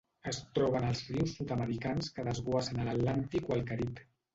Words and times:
Es 0.29 0.37
troben 0.59 0.87
als 0.87 1.03
rius 1.11 1.37
sud-americans 1.41 2.13
que 2.19 2.29
desguassen 2.33 2.85
a 2.87 2.91
l'Atlàntic 2.93 3.51
o 3.53 3.61
el 3.61 3.69
Carib. 3.73 4.07